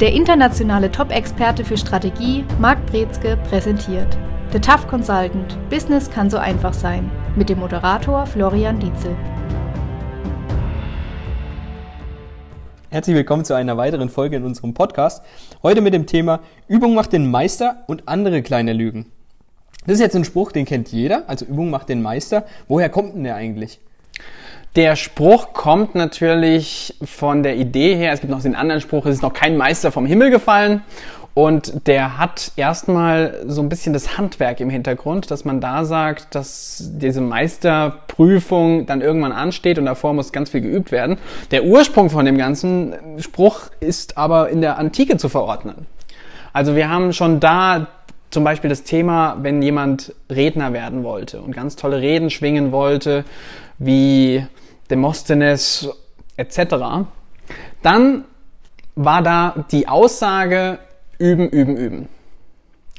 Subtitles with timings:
[0.00, 4.16] Der internationale Top-Experte für Strategie, Marc Brezke, präsentiert
[4.52, 9.16] The Tough Consultant– Business kann so einfach sein mit dem Moderator Florian Dietzel.
[12.90, 15.24] Herzlich willkommen zu einer weiteren Folge in unserem Podcast.
[15.64, 19.06] Heute mit dem Thema Übung macht den Meister und andere kleine Lügen.
[19.84, 22.44] Das ist jetzt ein Spruch, den kennt jeder, also Übung macht den Meister.
[22.68, 23.80] Woher kommt denn der eigentlich?
[24.76, 29.16] Der Spruch kommt natürlich von der Idee her, es gibt noch den anderen Spruch, es
[29.16, 30.82] ist noch kein Meister vom Himmel gefallen.
[31.34, 36.34] Und der hat erstmal so ein bisschen das Handwerk im Hintergrund, dass man da sagt,
[36.34, 41.16] dass diese Meisterprüfung dann irgendwann ansteht und davor muss ganz viel geübt werden.
[41.52, 45.86] Der Ursprung von dem ganzen Spruch ist aber in der Antike zu verordnen.
[46.52, 47.86] Also wir haben schon da
[48.30, 53.24] zum Beispiel das Thema, wenn jemand Redner werden wollte und ganz tolle Reden schwingen wollte,
[53.78, 54.44] wie
[54.90, 55.88] Demosthenes
[56.36, 57.06] etc.,
[57.82, 58.24] dann
[58.94, 60.78] war da die Aussage,
[61.18, 62.08] üben, üben, üben.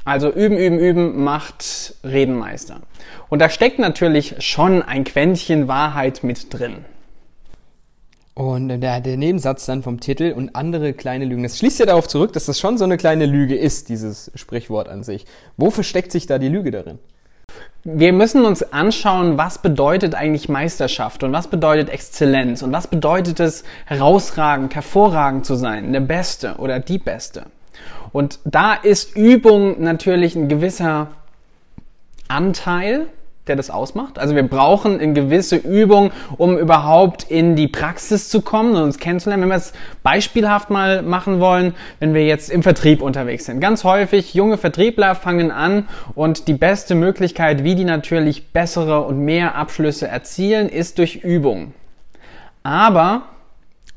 [0.04, 2.80] Also üben, üben, üben macht Redenmeister.
[3.28, 6.84] Und da steckt natürlich schon ein Quäntchen Wahrheit mit drin.
[8.34, 12.08] Und der, der Nebensatz dann vom Titel und andere kleine Lügen, das schließt ja darauf
[12.08, 15.26] zurück, dass das schon so eine kleine Lüge ist, dieses Sprichwort an sich.
[15.58, 16.98] Wo versteckt sich da die Lüge darin?
[17.82, 23.40] Wir müssen uns anschauen, was bedeutet eigentlich Meisterschaft und was bedeutet Exzellenz und was bedeutet
[23.40, 27.46] es, herausragend, hervorragend zu sein, der Beste oder die Beste.
[28.12, 31.08] Und da ist Übung natürlich ein gewisser
[32.28, 33.06] Anteil,
[33.50, 34.18] der das ausmacht.
[34.18, 38.98] Also wir brauchen eine gewisse Übung, um überhaupt in die Praxis zu kommen und uns
[38.98, 39.42] kennenzulernen.
[39.42, 43.60] Wenn wir es beispielhaft mal machen wollen, wenn wir jetzt im Vertrieb unterwegs sind.
[43.60, 49.18] Ganz häufig junge Vertriebler fangen an und die beste Möglichkeit, wie die natürlich bessere und
[49.18, 51.74] mehr Abschlüsse erzielen, ist durch Übung.
[52.62, 53.22] Aber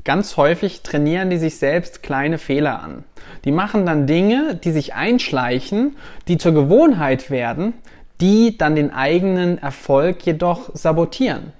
[0.04, 3.04] ganz häufig trainieren die sich selbst kleine Fehler an.
[3.46, 5.96] Die machen dann Dinge, die sich einschleichen,
[6.28, 7.74] die zur Gewohnheit werden,
[8.24, 11.52] die dann den eigenen Erfolg jedoch sabotieren.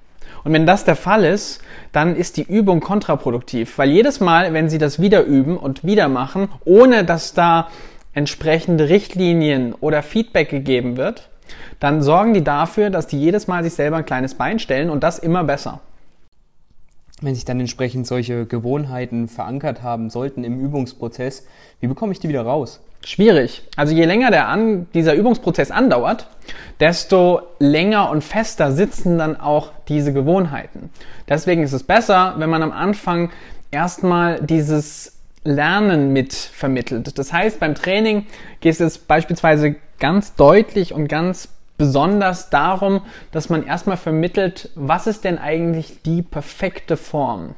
[0.44, 1.60] Und wenn das der Fall ist,
[1.92, 6.08] dann ist die Übung kontraproduktiv, weil jedes Mal, wenn Sie das wieder üben und wieder
[6.08, 7.68] machen, ohne dass da
[8.14, 11.28] entsprechende Richtlinien oder Feedback gegeben wird,
[11.80, 15.04] dann sorgen die dafür, dass die jedes Mal sich selber ein kleines Bein stellen und
[15.04, 15.80] das immer besser
[17.24, 21.46] wenn sich dann entsprechend solche Gewohnheiten verankert haben sollten im Übungsprozess,
[21.80, 22.80] wie bekomme ich die wieder raus?
[23.04, 23.62] Schwierig.
[23.76, 26.26] Also je länger der an, dieser Übungsprozess andauert,
[26.80, 30.90] desto länger und fester sitzen dann auch diese Gewohnheiten.
[31.28, 33.30] Deswegen ist es besser, wenn man am Anfang
[33.70, 37.18] erstmal dieses Lernen mit vermittelt.
[37.18, 38.26] Das heißt, beim Training
[38.60, 45.24] geht es beispielsweise ganz deutlich und ganz besonders darum, dass man erstmal vermittelt, was ist
[45.24, 47.54] denn eigentlich die perfekte Form?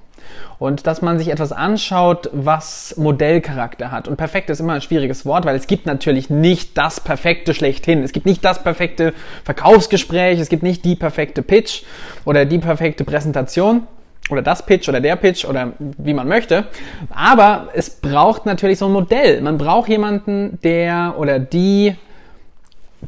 [0.58, 4.08] Und dass man sich etwas anschaut, was Modellcharakter hat.
[4.08, 8.02] Und perfekt ist immer ein schwieriges Wort, weil es gibt natürlich nicht das perfekte schlechthin.
[8.02, 9.12] Es gibt nicht das perfekte
[9.44, 11.82] Verkaufsgespräch, es gibt nicht die perfekte Pitch
[12.24, 13.86] oder die perfekte Präsentation
[14.30, 16.64] oder das Pitch oder der Pitch oder wie man möchte.
[17.10, 19.40] Aber es braucht natürlich so ein Modell.
[19.40, 21.94] Man braucht jemanden, der oder die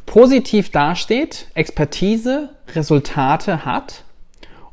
[0.05, 4.03] positiv dasteht, Expertise, Resultate hat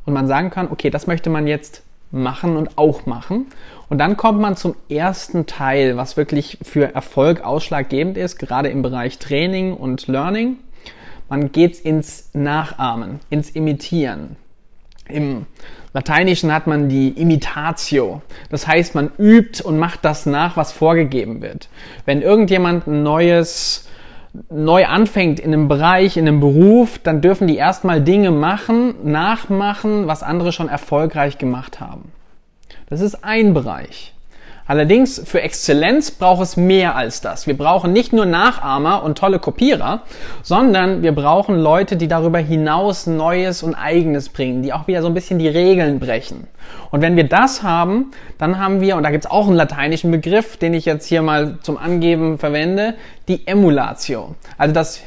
[0.04, 1.82] und man sagen kann, okay, das möchte man jetzt
[2.16, 3.46] machen und auch machen.
[3.88, 8.82] Und dann kommt man zum ersten Teil, was wirklich für Erfolg ausschlaggebend ist, gerade im
[8.82, 10.56] Bereich Training und Learning.
[11.28, 14.36] Man geht ins Nachahmen, ins Imitieren.
[15.08, 15.46] Im
[15.92, 18.22] Lateinischen hat man die Imitatio.
[18.50, 21.68] Das heißt, man übt und macht das nach, was vorgegeben wird.
[22.04, 23.88] Wenn irgendjemand ein neues
[24.50, 30.06] neu anfängt in einem Bereich, in einem Beruf, dann dürfen die erstmal Dinge machen, nachmachen,
[30.06, 32.12] was andere schon erfolgreich gemacht haben.
[32.88, 34.15] Das ist ein Bereich.
[34.66, 37.46] Allerdings für Exzellenz braucht es mehr als das.
[37.46, 40.02] Wir brauchen nicht nur Nachahmer und tolle Kopierer,
[40.42, 45.08] sondern wir brauchen Leute, die darüber hinaus Neues und Eigenes bringen, die auch wieder so
[45.08, 46.48] ein bisschen die Regeln brechen.
[46.90, 50.10] Und wenn wir das haben, dann haben wir, und da gibt es auch einen lateinischen
[50.10, 52.94] Begriff, den ich jetzt hier mal zum Angeben verwende,
[53.28, 54.34] die Emulatio.
[54.58, 55.00] Also das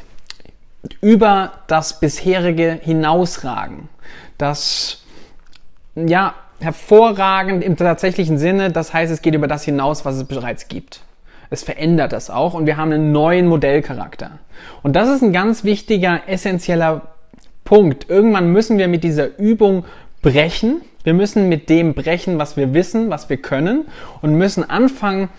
[1.01, 3.89] über das bisherige hinausragen.
[4.37, 5.03] Das,
[5.95, 8.71] ja, hervorragend im tatsächlichen Sinne.
[8.71, 11.01] Das heißt, es geht über das hinaus, was es bereits gibt.
[11.49, 14.31] Es verändert das auch und wir haben einen neuen Modellcharakter.
[14.83, 17.13] Und das ist ein ganz wichtiger, essentieller
[17.63, 18.09] Punkt.
[18.09, 19.85] Irgendwann müssen wir mit dieser Übung
[20.21, 20.81] brechen.
[21.03, 23.85] Wir müssen mit dem brechen, was wir wissen, was wir können
[24.21, 25.29] und müssen anfangen,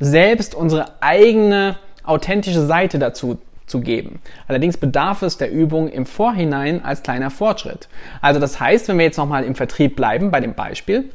[0.00, 4.20] selbst unsere eigene authentische Seite dazu zu geben.
[4.46, 7.88] Allerdings bedarf es der Übung im Vorhinein als kleiner Fortschritt.
[8.20, 11.10] Also das heißt, wenn wir jetzt nochmal im Vertrieb bleiben, bei dem Beispiel,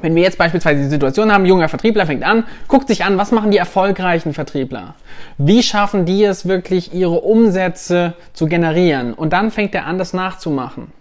[0.00, 3.30] Wenn wir jetzt beispielsweise die Situation haben, junger Vertriebler fängt an, guckt sich an, was
[3.30, 4.94] machen die erfolgreichen Vertriebler?
[5.36, 9.12] Wie schaffen die es wirklich, ihre Umsätze zu generieren?
[9.12, 10.92] Und dann fängt er an, das nachzumachen.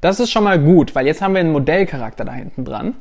[0.00, 2.94] Das ist schon mal gut, weil jetzt haben wir einen Modellcharakter da hinten dran.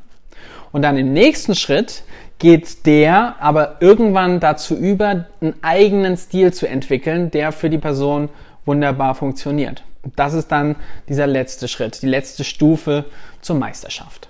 [0.71, 2.03] Und dann im nächsten Schritt
[2.43, 8.27] geht der aber irgendwann dazu über, einen eigenen Stil zu entwickeln, der für die Person
[8.65, 9.85] wunderbar funktioniert.
[10.17, 10.75] Das ist dann
[11.07, 13.05] dieser letzte Schritt, die letzte Stufe
[13.39, 14.27] zur Meisterschaft.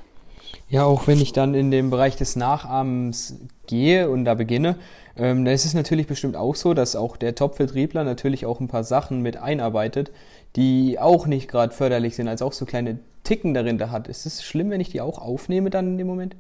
[0.69, 4.75] Ja, auch wenn ich dann in den Bereich des Nachahmens gehe und da beginne,
[5.18, 8.68] ähm, da ist es natürlich bestimmt auch so, dass auch der Top-Vertriebler natürlich auch ein
[8.68, 10.12] paar Sachen mit einarbeitet,
[10.56, 14.07] die auch nicht gerade förderlich sind, als auch so kleine Ticken darin da hat.
[14.07, 16.36] Ist es schlimm, wenn ich die auch aufnehme dann in dem Moment?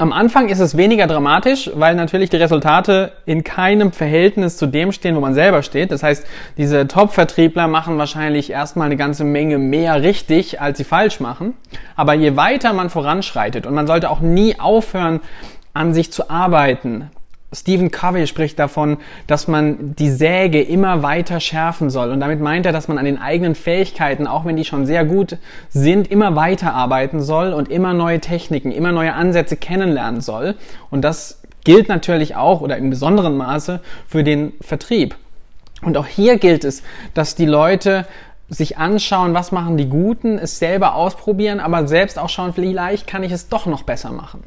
[0.00, 4.92] Am Anfang ist es weniger dramatisch, weil natürlich die Resultate in keinem Verhältnis zu dem
[4.92, 5.90] stehen, wo man selber steht.
[5.90, 6.24] Das heißt,
[6.56, 11.54] diese Top-Vertriebler machen wahrscheinlich erstmal eine ganze Menge mehr richtig, als sie falsch machen.
[11.96, 15.18] Aber je weiter man voranschreitet und man sollte auch nie aufhören,
[15.74, 17.10] an sich zu arbeiten,
[17.50, 22.10] Stephen Covey spricht davon, dass man die Säge immer weiter schärfen soll.
[22.10, 25.06] Und damit meint er, dass man an den eigenen Fähigkeiten, auch wenn die schon sehr
[25.06, 25.38] gut
[25.70, 30.56] sind, immer weiter arbeiten soll und immer neue Techniken, immer neue Ansätze kennenlernen soll.
[30.90, 35.16] Und das gilt natürlich auch oder in besonderem Maße für den Vertrieb.
[35.80, 36.82] Und auch hier gilt es,
[37.14, 38.06] dass die Leute
[38.50, 43.22] sich anschauen, was machen die Guten, es selber ausprobieren, aber selbst auch schauen, vielleicht kann
[43.22, 44.42] ich es doch noch besser machen.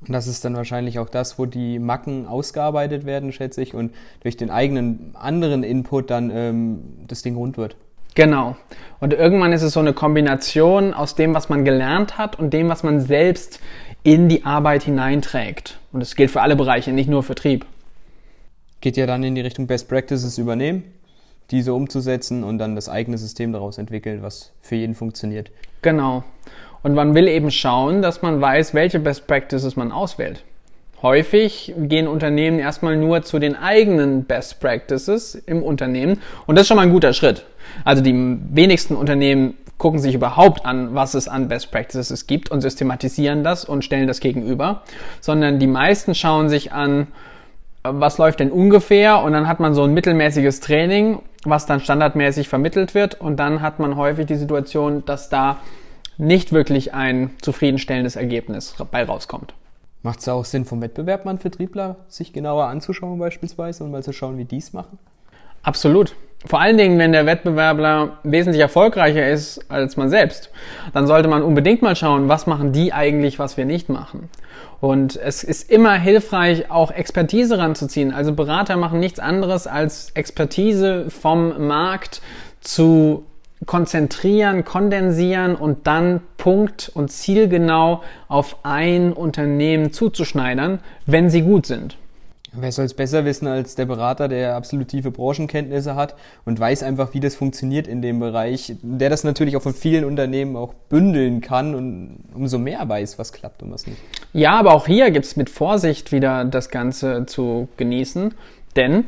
[0.00, 3.92] Und das ist dann wahrscheinlich auch das, wo die Macken ausgearbeitet werden, schätze ich, und
[4.20, 7.76] durch den eigenen anderen Input dann ähm, das Ding rund wird.
[8.14, 8.56] Genau.
[9.00, 12.68] Und irgendwann ist es so eine Kombination aus dem, was man gelernt hat und dem,
[12.68, 13.60] was man selbst
[14.02, 15.78] in die Arbeit hineinträgt.
[15.92, 17.66] Und das gilt für alle Bereiche, nicht nur Vertrieb.
[18.80, 20.84] Geht ja dann in die Richtung Best Practices übernehmen,
[21.50, 25.50] diese umzusetzen und dann das eigene System daraus entwickeln, was für jeden funktioniert.
[25.82, 26.24] Genau.
[26.82, 30.44] Und man will eben schauen, dass man weiß, welche Best Practices man auswählt.
[31.00, 36.68] Häufig gehen Unternehmen erstmal nur zu den eigenen Best Practices im Unternehmen und das ist
[36.68, 37.44] schon mal ein guter Schritt.
[37.84, 38.14] Also die
[38.50, 43.64] wenigsten Unternehmen gucken sich überhaupt an, was es an Best Practices gibt und systematisieren das
[43.64, 44.82] und stellen das gegenüber,
[45.20, 47.06] sondern die meisten schauen sich an,
[47.84, 52.48] was läuft denn ungefähr und dann hat man so ein mittelmäßiges Training, was dann standardmäßig
[52.48, 55.58] vermittelt wird und dann hat man häufig die Situation, dass da
[56.18, 59.54] nicht wirklich ein zufriedenstellendes Ergebnis bei rauskommt.
[60.02, 64.02] Macht es auch Sinn, vom Wettbewerb mal einen Vertriebler sich genauer anzuschauen beispielsweise und mal
[64.02, 64.98] zu schauen, wie die es machen?
[65.62, 66.14] Absolut.
[66.46, 70.50] Vor allen Dingen, wenn der Wettbewerbler wesentlich erfolgreicher ist als man selbst,
[70.92, 74.28] dann sollte man unbedingt mal schauen, was machen die eigentlich, was wir nicht machen.
[74.80, 78.12] Und es ist immer hilfreich, auch Expertise ranzuziehen.
[78.12, 82.22] Also Berater machen nichts anderes als Expertise vom Markt
[82.60, 83.24] zu
[83.66, 91.96] konzentrieren, kondensieren und dann punkt- und zielgenau auf ein Unternehmen zuzuschneidern, wenn sie gut sind.
[92.52, 96.14] Wer soll es besser wissen als der Berater, der absolut tiefe Branchenkenntnisse hat
[96.46, 100.04] und weiß einfach, wie das funktioniert in dem Bereich, der das natürlich auch von vielen
[100.04, 103.98] Unternehmen auch bündeln kann und umso mehr weiß, was klappt und was nicht.
[104.32, 108.32] Ja, aber auch hier gibt es mit Vorsicht wieder das Ganze zu genießen,
[108.76, 109.04] denn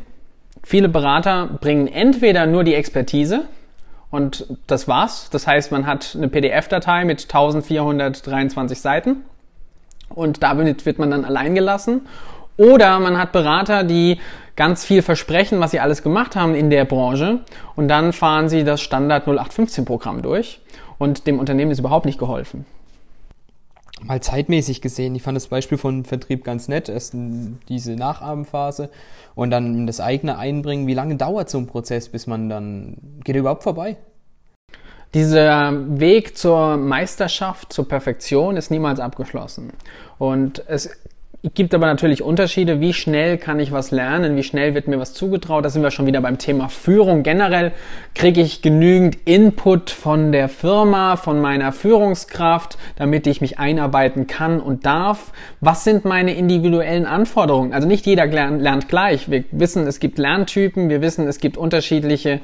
[0.62, 3.44] viele Berater bringen entweder nur die Expertise,
[4.10, 5.30] und das war's.
[5.30, 9.24] Das heißt, man hat eine PDF-Datei mit 1423 Seiten
[10.08, 12.06] und damit wird man dann allein gelassen.
[12.56, 14.18] Oder man hat Berater, die
[14.56, 17.40] ganz viel versprechen, was sie alles gemacht haben in der Branche
[17.76, 20.60] und dann fahren sie das Standard 0815-Programm durch
[20.98, 22.66] und dem Unternehmen ist überhaupt nicht geholfen
[24.04, 27.14] mal zeitmäßig gesehen, ich fand das Beispiel von Vertrieb ganz nett, erst
[27.68, 28.90] diese Nachahmenphase
[29.34, 30.86] und dann das eigene Einbringen.
[30.86, 33.96] Wie lange dauert so ein Prozess, bis man dann, geht er überhaupt vorbei?
[35.14, 39.72] Dieser Weg zur Meisterschaft, zur Perfektion ist niemals abgeschlossen.
[40.18, 40.90] Und es
[41.54, 42.80] gibt aber natürlich Unterschiede.
[42.80, 44.36] Wie schnell kann ich was lernen?
[44.36, 45.64] Wie schnell wird mir was zugetraut?
[45.64, 47.22] Da sind wir schon wieder beim Thema Führung.
[47.22, 47.72] Generell
[48.14, 54.60] kriege ich genügend Input von der Firma, von meiner Führungskraft, damit ich mich einarbeiten kann
[54.60, 55.32] und darf.
[55.60, 57.72] Was sind meine individuellen Anforderungen?
[57.72, 59.30] Also nicht jeder lernt gleich.
[59.30, 60.90] Wir wissen, es gibt Lerntypen.
[60.90, 62.40] Wir wissen, es gibt unterschiedliche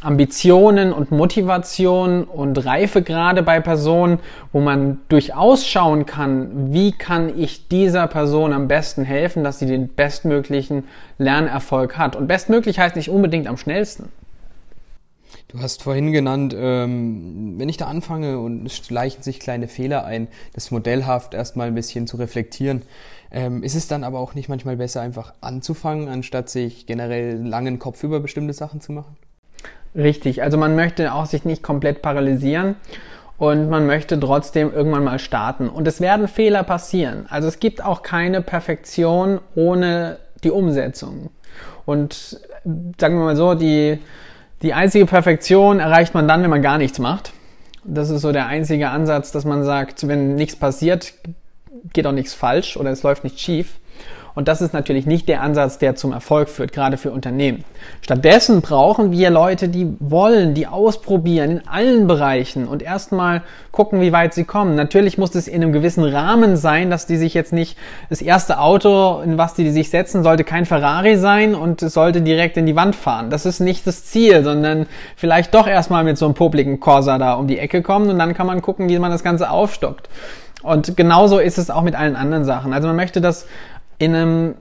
[0.00, 4.20] Ambitionen und Motivation und Reifegrade bei Personen,
[4.52, 9.66] wo man durchaus schauen kann, wie kann ich dieser Person am besten helfen, dass sie
[9.66, 10.84] den bestmöglichen
[11.18, 12.14] Lernerfolg hat.
[12.14, 14.08] Und bestmöglich heißt nicht unbedingt am schnellsten.
[15.48, 20.04] Du hast vorhin genannt, ähm, wenn ich da anfange und es schleichen sich kleine Fehler
[20.04, 22.82] ein, das modellhaft erstmal ein bisschen zu reflektieren.
[23.30, 27.78] Ähm, ist es dann aber auch nicht manchmal besser, einfach anzufangen, anstatt sich generell langen
[27.78, 29.16] Kopf über bestimmte Sachen zu machen?
[29.94, 32.76] Richtig, also man möchte auch sich nicht komplett paralysieren.
[33.38, 35.68] und man möchte trotzdem irgendwann mal starten.
[35.68, 37.26] Und es werden Fehler passieren.
[37.30, 41.30] Also es gibt auch keine Perfektion ohne die Umsetzung.
[41.86, 42.40] Und
[43.00, 44.00] sagen wir mal so, die,
[44.62, 47.32] die einzige Perfektion erreicht man dann, wenn man gar nichts macht.
[47.84, 51.14] Das ist so der einzige Ansatz, dass man sagt, wenn nichts passiert,
[51.92, 53.78] geht auch nichts falsch oder es läuft nicht schief.
[54.34, 57.64] Und das ist natürlich nicht der Ansatz, der zum Erfolg führt, gerade für Unternehmen.
[58.02, 63.42] Stattdessen brauchen wir Leute, die wollen, die ausprobieren in allen Bereichen und erstmal
[63.72, 64.74] gucken, wie weit sie kommen.
[64.74, 67.76] Natürlich muss es in einem gewissen Rahmen sein, dass die sich jetzt nicht
[68.10, 72.22] das erste Auto, in was die sich setzen, sollte kein Ferrari sein und es sollte
[72.22, 73.30] direkt in die Wand fahren.
[73.30, 77.34] Das ist nicht das Ziel, sondern vielleicht doch erstmal mit so einem popligen Corsa da
[77.34, 80.08] um die Ecke kommen und dann kann man gucken, wie man das Ganze aufstockt.
[80.62, 82.72] Und genauso ist es auch mit allen anderen Sachen.
[82.72, 83.46] Also man möchte das
[83.98, 84.54] in, einem,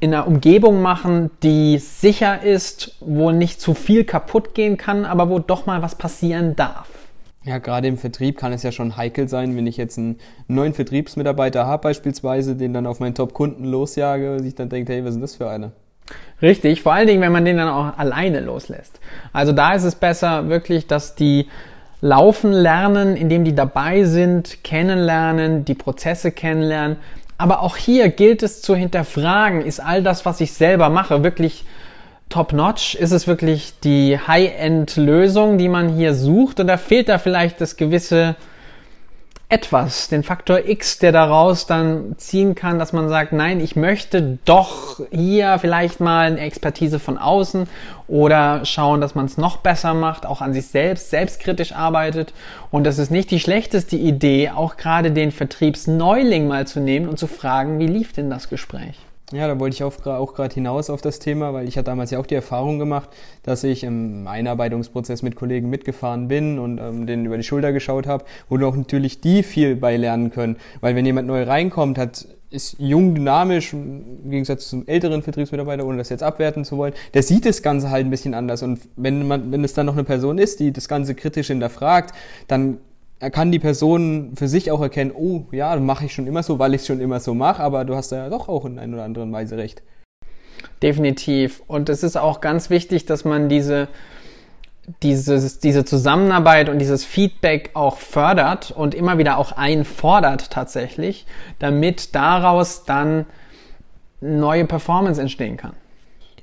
[0.00, 5.28] in einer Umgebung machen, die sicher ist, wo nicht zu viel kaputt gehen kann, aber
[5.28, 6.88] wo doch mal was passieren darf.
[7.42, 10.74] Ja, gerade im Vertrieb kann es ja schon heikel sein, wenn ich jetzt einen neuen
[10.74, 15.14] Vertriebsmitarbeiter habe beispielsweise, den dann auf meinen Top-Kunden losjage und sich dann denkt, hey, was
[15.14, 15.72] ist das für eine?
[16.42, 19.00] Richtig, vor allen Dingen, wenn man den dann auch alleine loslässt.
[19.32, 21.46] Also da ist es besser wirklich, dass die
[22.02, 26.96] laufen lernen, indem die dabei sind, kennenlernen, die Prozesse kennenlernen,
[27.40, 31.64] aber auch hier gilt es zu hinterfragen, ist all das, was ich selber mache, wirklich
[32.28, 32.94] top-notch?
[32.96, 36.60] Ist es wirklich die High-End-Lösung, die man hier sucht?
[36.60, 38.36] Oder fehlt da vielleicht das gewisse
[39.50, 44.38] etwas, den Faktor X, der daraus dann ziehen kann, dass man sagt, nein, ich möchte
[44.44, 47.68] doch hier vielleicht mal eine Expertise von außen
[48.06, 52.32] oder schauen, dass man es noch besser macht, auch an sich selbst, selbstkritisch arbeitet.
[52.70, 57.18] Und das ist nicht die schlechteste Idee, auch gerade den Vertriebsneuling mal zu nehmen und
[57.18, 58.96] zu fragen, wie lief denn das Gespräch?
[59.32, 62.18] Ja, da wollte ich auch, gerade hinaus auf das Thema, weil ich hatte damals ja
[62.18, 63.10] auch die Erfahrung gemacht,
[63.44, 68.08] dass ich im Einarbeitungsprozess mit Kollegen mitgefahren bin und ähm, denen über die Schulter geschaut
[68.08, 70.56] habe und auch natürlich die viel bei lernen können.
[70.80, 75.98] Weil wenn jemand neu reinkommt, hat ist jung, dynamisch, im Gegensatz zum älteren Vertriebsmitarbeiter, ohne
[75.98, 78.64] das jetzt abwerten zu wollen, der sieht das Ganze halt ein bisschen anders.
[78.64, 82.12] Und wenn man, wenn es dann noch eine Person ist, die das Ganze kritisch hinterfragt,
[82.48, 82.78] dann
[83.20, 86.58] er kann die Person für sich auch erkennen, oh ja, mache ich schon immer so,
[86.58, 88.94] weil ich es schon immer so mache, aber du hast ja doch auch in einer
[88.94, 89.82] oder anderen Weise recht.
[90.82, 91.62] Definitiv.
[91.66, 93.88] Und es ist auch ganz wichtig, dass man diese,
[95.02, 101.26] dieses, diese Zusammenarbeit und dieses Feedback auch fördert und immer wieder auch einfordert tatsächlich,
[101.58, 103.26] damit daraus dann
[104.22, 105.74] neue Performance entstehen kann.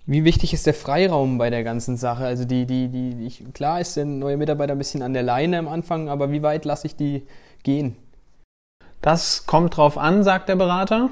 [0.10, 2.24] Wie wichtig ist der Freiraum bei der ganzen Sache?
[2.24, 5.60] Also die, die, die, ich, klar ist der neue Mitarbeiter ein bisschen an der Leine
[5.60, 7.24] am Anfang, aber wie weit lasse ich die
[7.64, 7.98] gehen?
[9.02, 11.10] Das kommt drauf an, sagt der Berater.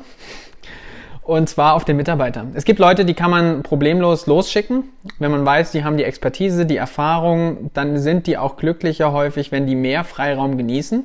[1.24, 2.46] Und zwar auf den Mitarbeiter.
[2.54, 4.86] Es gibt Leute, die kann man problemlos losschicken.
[5.20, 9.52] Wenn man weiß, die haben die Expertise, die Erfahrung, dann sind die auch glücklicher häufig,
[9.52, 11.04] wenn die mehr Freiraum genießen.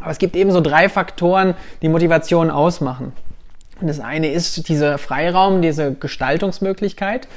[0.00, 3.12] Aber es gibt eben so drei Faktoren, die Motivation ausmachen.
[3.82, 7.28] Das eine ist dieser Freiraum, diese Gestaltungsmöglichkeit.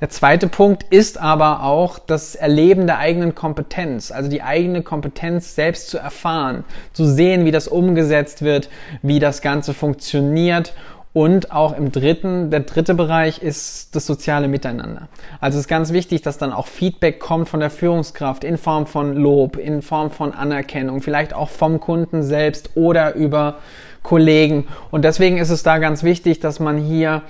[0.00, 5.56] Der zweite Punkt ist aber auch das Erleben der eigenen Kompetenz, also die eigene Kompetenz
[5.56, 6.62] selbst zu erfahren,
[6.92, 8.68] zu sehen, wie das umgesetzt wird,
[9.02, 10.72] wie das Ganze funktioniert
[11.18, 15.08] und auch im dritten, der dritte Bereich ist das soziale Miteinander.
[15.40, 18.86] Also es ist ganz wichtig, dass dann auch Feedback kommt von der Führungskraft in Form
[18.86, 23.56] von Lob, in Form von Anerkennung, vielleicht auch vom Kunden selbst oder über
[24.02, 24.66] Kollegen.
[24.90, 27.22] Und deswegen ist es da ganz wichtig, dass man hier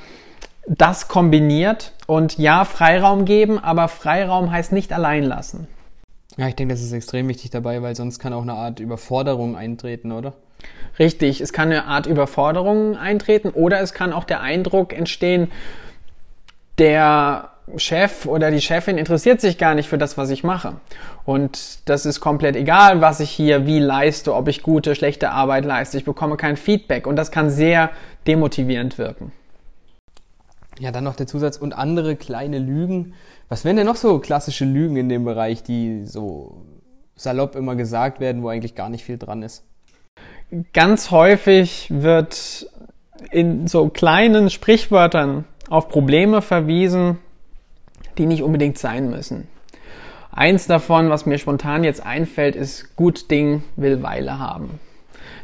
[0.67, 5.67] das kombiniert und ja, Freiraum geben, aber Freiraum heißt nicht allein lassen.
[6.37, 9.57] Ja, ich denke, das ist extrem wichtig dabei, weil sonst kann auch eine Art Überforderung
[9.57, 10.35] eintreten, oder?
[10.99, 15.51] Richtig, es kann eine Art Überforderung eintreten oder es kann auch der Eindruck entstehen,
[16.79, 20.77] der Chef oder die Chefin interessiert sich gar nicht für das, was ich mache.
[21.25, 25.65] Und das ist komplett egal, was ich hier wie leiste, ob ich gute, schlechte Arbeit
[25.65, 25.99] leiste.
[25.99, 27.91] Ich bekomme kein Feedback und das kann sehr
[28.27, 29.33] demotivierend wirken.
[30.79, 33.15] Ja, dann noch der Zusatz und andere kleine Lügen.
[33.49, 36.63] Was wären denn noch so klassische Lügen in dem Bereich, die so
[37.17, 39.65] salopp immer gesagt werden, wo eigentlich gar nicht viel dran ist?
[40.73, 42.71] Ganz häufig wird
[43.31, 47.19] in so kleinen Sprichwörtern auf Probleme verwiesen,
[48.19, 49.49] die nicht unbedingt sein müssen.
[50.31, 54.79] Eins davon, was mir spontan jetzt einfällt, ist gut Ding will Weile haben.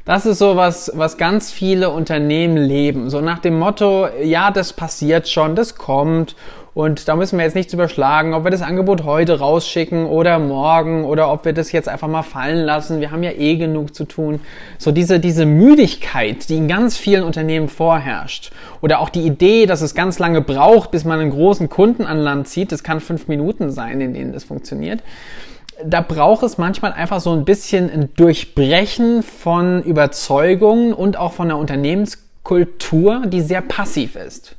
[0.04, 3.08] Das ist so was, was ganz viele Unternehmen leben.
[3.10, 6.36] So nach dem Motto, ja, das passiert schon, das kommt
[6.74, 11.04] und da müssen wir jetzt nichts überschlagen, ob wir das Angebot heute rausschicken oder morgen
[11.04, 13.00] oder ob wir das jetzt einfach mal fallen lassen.
[13.00, 14.40] Wir haben ja eh genug zu tun.
[14.76, 18.50] So diese, diese Müdigkeit, die in ganz vielen Unternehmen vorherrscht.
[18.80, 22.18] Oder auch die Idee, dass es ganz lange braucht, bis man einen großen Kunden an
[22.18, 22.72] Land zieht.
[22.72, 25.00] Das kann fünf Minuten sein, in denen das funktioniert
[25.84, 31.48] da braucht es manchmal einfach so ein bisschen ein Durchbrechen von Überzeugungen und auch von
[31.48, 34.56] der Unternehmenskultur, die sehr passiv ist.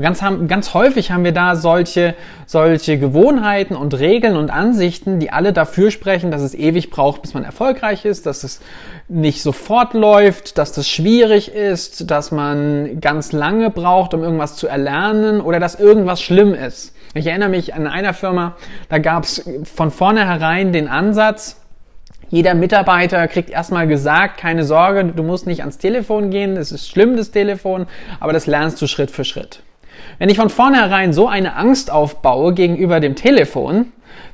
[0.00, 2.14] Und ganz, haben, ganz häufig haben wir da solche,
[2.46, 7.34] solche Gewohnheiten und Regeln und Ansichten, die alle dafür sprechen, dass es ewig braucht, bis
[7.34, 8.62] man erfolgreich ist, dass es
[9.08, 14.68] nicht sofort läuft, dass das schwierig ist, dass man ganz lange braucht, um irgendwas zu
[14.68, 16.96] erlernen oder dass irgendwas schlimm ist.
[17.12, 18.56] Ich erinnere mich an einer Firma,
[18.88, 21.60] da gab es von vornherein den Ansatz,
[22.30, 26.88] jeder Mitarbeiter kriegt erstmal gesagt, keine Sorge, du musst nicht ans Telefon gehen, es ist
[26.88, 27.86] schlimm, das Telefon,
[28.18, 29.62] aber das lernst du Schritt für Schritt.
[30.20, 33.90] Wenn ich von vornherein so eine Angst aufbaue gegenüber dem Telefon,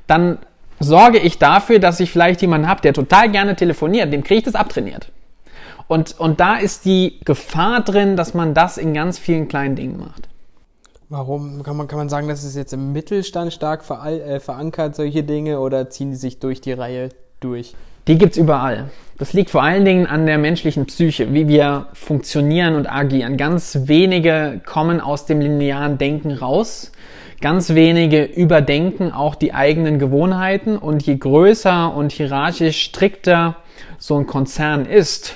[0.09, 0.39] dann
[0.81, 4.45] sorge ich dafür, dass ich vielleicht jemanden habe, der total gerne telefoniert, dem kriege ich
[4.45, 5.13] das abtrainiert.
[5.87, 10.01] Und, und da ist die Gefahr drin, dass man das in ganz vielen kleinen Dingen
[10.01, 10.29] macht.
[11.09, 14.97] Warum kann man, kann man sagen, dass es jetzt im Mittelstand stark ver, äh, verankert,
[14.97, 17.77] solche Dinge, oder ziehen die sich durch die Reihe durch?
[18.09, 18.91] Die gibt's überall.
[19.19, 23.37] Das liegt vor allen Dingen an der menschlichen Psyche, wie wir funktionieren und agieren.
[23.37, 26.93] Ganz wenige kommen aus dem linearen Denken raus.
[27.41, 33.57] Ganz wenige überdenken auch die eigenen Gewohnheiten und je größer und hierarchisch strikter
[33.99, 35.35] so ein Konzern ist,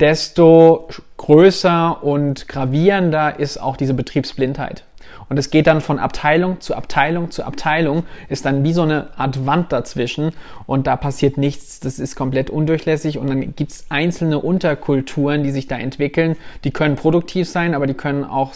[0.00, 4.84] desto größer und gravierender ist auch diese Betriebsblindheit.
[5.28, 9.08] Und es geht dann von Abteilung zu Abteilung zu Abteilung, ist dann wie so eine
[9.18, 10.32] Art Wand dazwischen
[10.66, 15.50] und da passiert nichts, das ist komplett undurchlässig und dann gibt es einzelne Unterkulturen, die
[15.50, 18.52] sich da entwickeln, die können produktiv sein, aber die können auch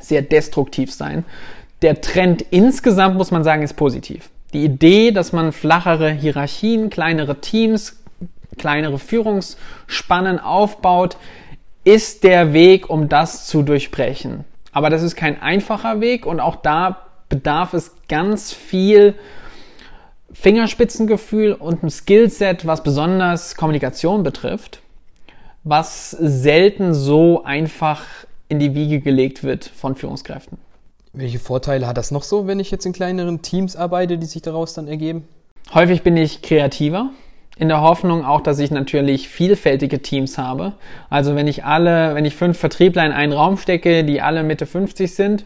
[0.00, 1.24] sehr destruktiv sein.
[1.82, 4.30] Der Trend insgesamt, muss man sagen, ist positiv.
[4.52, 8.02] Die Idee, dass man flachere Hierarchien, kleinere Teams,
[8.58, 11.16] kleinere Führungsspannen aufbaut,
[11.84, 14.44] ist der Weg, um das zu durchbrechen.
[14.72, 19.14] Aber das ist kein einfacher Weg und auch da bedarf es ganz viel
[20.32, 24.80] Fingerspitzengefühl und ein Skillset, was besonders Kommunikation betrifft,
[25.62, 28.02] was selten so einfach
[28.48, 30.58] in die Wiege gelegt wird von Führungskräften.
[31.12, 34.40] Welche Vorteile hat das noch so, wenn ich jetzt in kleineren Teams arbeite, die sich
[34.40, 35.28] daraus dann ergeben?
[35.74, 37.10] Häufig bin ich kreativer
[37.56, 40.72] in der Hoffnung auch, dass ich natürlich vielfältige Teams habe.
[41.10, 44.66] Also wenn ich alle, wenn ich fünf Vertriebler in einen Raum stecke, die alle Mitte
[44.66, 45.44] 50 sind,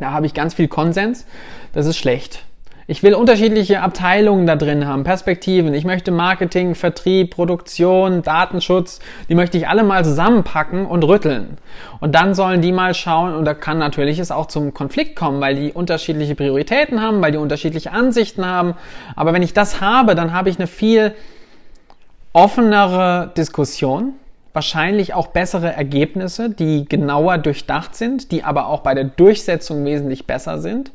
[0.00, 1.26] da habe ich ganz viel Konsens.
[1.72, 2.44] Das ist schlecht.
[2.90, 5.74] Ich will unterschiedliche Abteilungen da drin haben, Perspektiven.
[5.74, 8.98] Ich möchte Marketing, Vertrieb, Produktion, Datenschutz,
[9.28, 11.58] die möchte ich alle mal zusammenpacken und rütteln.
[12.00, 15.40] Und dann sollen die mal schauen, und da kann natürlich es auch zum Konflikt kommen,
[15.40, 18.74] weil die unterschiedliche Prioritäten haben, weil die unterschiedliche Ansichten haben.
[19.14, 21.14] Aber wenn ich das habe, dann habe ich eine viel
[22.32, 24.14] offenere Diskussion,
[24.52, 30.26] wahrscheinlich auch bessere Ergebnisse, die genauer durchdacht sind, die aber auch bei der Durchsetzung wesentlich
[30.26, 30.90] besser sind.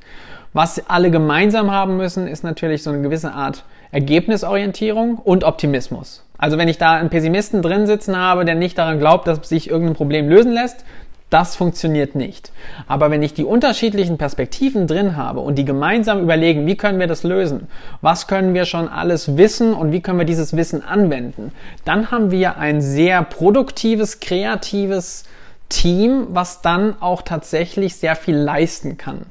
[0.55, 6.23] Was alle gemeinsam haben müssen, ist natürlich so eine gewisse Art Ergebnisorientierung und Optimismus.
[6.37, 9.69] Also wenn ich da einen Pessimisten drin sitzen habe, der nicht daran glaubt, dass sich
[9.69, 10.85] irgendein Problem lösen lässt,
[11.29, 12.53] das funktioniert nicht.
[12.87, 17.07] Aber wenn ich die unterschiedlichen Perspektiven drin habe und die gemeinsam überlegen, wie können wir
[17.07, 17.67] das lösen,
[17.99, 21.51] was können wir schon alles wissen und wie können wir dieses Wissen anwenden,
[21.83, 25.25] dann haben wir ein sehr produktives, kreatives,
[25.69, 29.25] Team, was dann auch tatsächlich sehr viel leisten kann.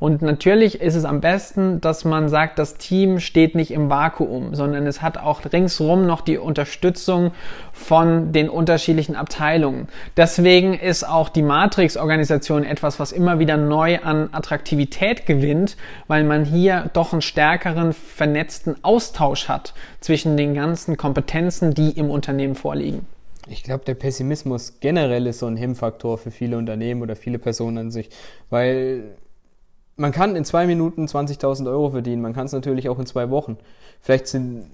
[0.00, 4.54] Und natürlich ist es am besten, dass man sagt, das Team steht nicht im Vakuum,
[4.54, 7.30] sondern es hat auch ringsrum noch die Unterstützung
[7.72, 9.88] von den unterschiedlichen Abteilungen.
[10.16, 15.76] Deswegen ist auch die Matrix-Organisation etwas, was immer wieder neu an Attraktivität gewinnt,
[16.08, 22.10] weil man hier doch einen stärkeren vernetzten Austausch hat zwischen den ganzen Kompetenzen, die im
[22.10, 23.06] Unternehmen vorliegen.
[23.48, 27.78] Ich glaube, der Pessimismus generell ist so ein Hemmfaktor für viele Unternehmen oder viele Personen
[27.78, 28.10] an sich,
[28.50, 29.16] weil
[29.96, 33.30] man kann in zwei Minuten 20.000 Euro verdienen, man kann es natürlich auch in zwei
[33.30, 33.56] Wochen.
[34.00, 34.66] Vielleicht sind,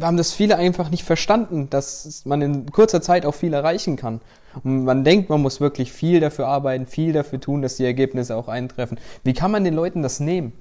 [0.00, 4.20] haben das viele einfach nicht verstanden, dass man in kurzer Zeit auch viel erreichen kann.
[4.62, 8.36] Und man denkt, man muss wirklich viel dafür arbeiten, viel dafür tun, dass die Ergebnisse
[8.36, 8.98] auch eintreffen.
[9.22, 10.52] Wie kann man den Leuten das nehmen?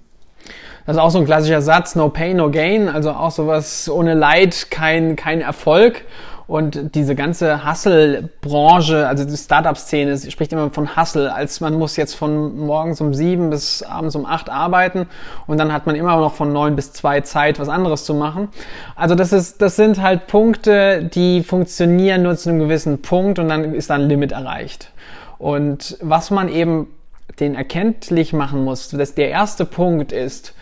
[0.85, 4.13] Das ist auch so ein klassischer Satz, no pain, no gain, also auch sowas ohne
[4.13, 6.05] Leid, kein, kein Erfolg.
[6.47, 12.13] Und diese ganze Hustle-Branche, also die Startup-Szene, spricht immer von Hustle, als man muss jetzt
[12.13, 15.07] von morgens um sieben bis abends um acht arbeiten
[15.45, 18.47] und dann hat man immer noch von neun bis zwei Zeit, was anderes zu machen.
[18.95, 23.49] Also das ist, das sind halt Punkte, die funktionieren nur zu einem gewissen Punkt und
[23.49, 24.91] dann ist dann ein Limit erreicht.
[25.39, 26.87] Und was man eben
[27.41, 30.53] den erkenntlich machen muss, dass der erste Punkt ist,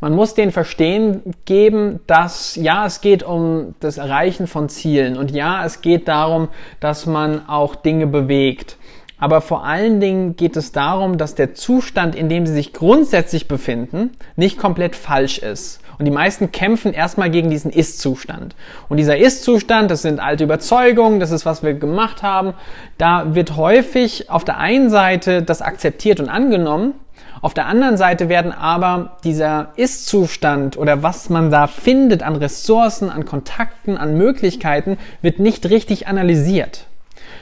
[0.00, 5.30] man muss den Verstehen geben, dass ja, es geht um das Erreichen von Zielen und
[5.30, 6.48] ja, es geht darum,
[6.80, 8.76] dass man auch Dinge bewegt.
[9.18, 13.48] Aber vor allen Dingen geht es darum, dass der Zustand, in dem sie sich grundsätzlich
[13.48, 18.54] befinden, nicht komplett falsch ist Und die meisten kämpfen erstmal gegen diesen Ist-Zustand.
[18.90, 22.52] Und dieser Ist-Zustand, das sind alte Überzeugungen, das ist, was wir gemacht haben.
[22.98, 26.92] Da wird häufig auf der einen Seite das akzeptiert und angenommen.
[27.42, 33.10] Auf der anderen Seite werden aber dieser Ist-Zustand oder was man da findet an Ressourcen,
[33.10, 36.86] an Kontakten, an Möglichkeiten, wird nicht richtig analysiert.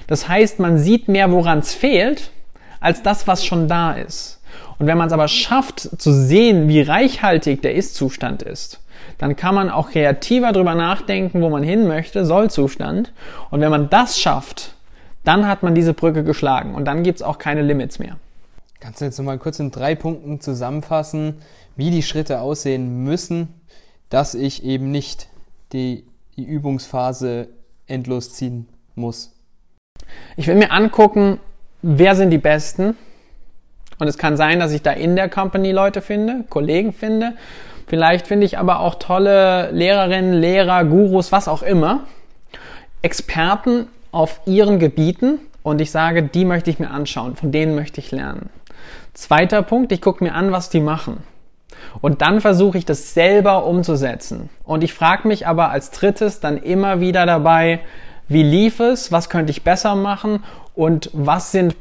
[0.07, 2.31] Das heißt, man sieht mehr, woran es fehlt,
[2.81, 4.43] als das, was schon da ist.
[4.79, 8.81] Und wenn man es aber schafft zu sehen, wie reichhaltig der Ist-Zustand ist,
[9.19, 13.13] dann kann man auch kreativer darüber nachdenken, wo man hin möchte, Soll-Zustand.
[13.51, 14.75] Und wenn man das schafft,
[15.23, 18.17] dann hat man diese Brücke geschlagen und dann gibt es auch keine Limits mehr.
[18.85, 21.41] Kannst du jetzt nochmal kurz in drei Punkten zusammenfassen,
[21.75, 23.49] wie die Schritte aussehen müssen,
[24.11, 25.29] dass ich eben nicht
[25.73, 26.05] die,
[26.37, 27.49] die Übungsphase
[27.87, 29.33] endlos ziehen muss?
[30.37, 31.41] Ich will mir angucken,
[31.81, 32.95] wer sind die Besten.
[33.99, 37.33] Und es kann sein, dass ich da in der Company Leute finde, Kollegen finde.
[37.87, 42.07] Vielleicht finde ich aber auch tolle Lehrerinnen, Lehrer, Gurus, was auch immer.
[43.01, 45.39] Experten auf ihren Gebieten.
[45.63, 48.51] Und ich sage, die möchte ich mir anschauen, von denen möchte ich lernen.
[49.15, 51.23] Zweiter Punkt, ich gucke mir an, was die machen.
[52.01, 54.51] Und dann versuche ich das selber umzusetzen.
[54.65, 57.81] Und ich frage mich aber als drittes dann immer wieder dabei,
[58.29, 60.43] wie lief es, was könnte ich besser machen
[60.75, 61.77] und was sind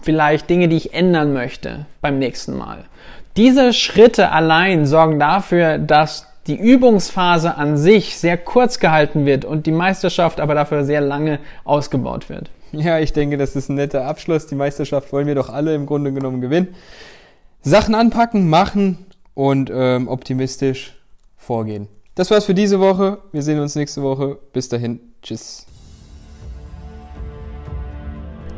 [0.00, 2.84] vielleicht Dinge, die ich ändern möchte beim nächsten Mal.
[3.36, 9.66] Diese Schritte allein sorgen dafür, dass die Übungsphase an sich sehr kurz gehalten wird und
[9.66, 12.50] die Meisterschaft aber dafür sehr lange ausgebaut wird.
[12.76, 14.46] Ja, ich denke, das ist ein netter Abschluss.
[14.46, 16.74] Die Meisterschaft wollen wir doch alle im Grunde genommen gewinnen.
[17.62, 20.94] Sachen anpacken, machen und ähm, optimistisch
[21.36, 21.88] vorgehen.
[22.14, 23.18] Das war's für diese Woche.
[23.32, 24.38] Wir sehen uns nächste Woche.
[24.52, 25.00] Bis dahin.
[25.22, 25.66] Tschüss.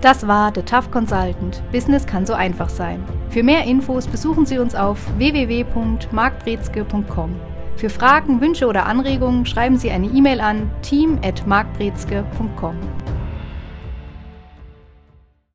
[0.00, 1.60] Das war The Tough Consultant.
[1.72, 3.02] Business kann so einfach sein.
[3.30, 7.34] Für mehr Infos besuchen Sie uns auf www.markbrezke.com.
[7.76, 12.76] Für Fragen, Wünsche oder Anregungen schreiben Sie eine E-Mail an team@markbrezke.com.